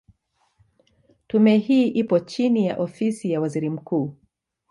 [1.27, 4.15] Tume hii ipo chini ya Ofisi ya Waziri Mkuu.